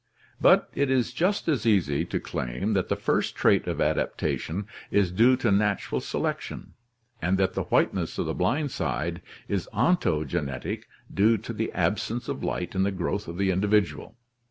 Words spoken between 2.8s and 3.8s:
the first trait of